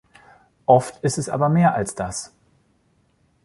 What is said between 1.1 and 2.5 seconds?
es aber mehr als das.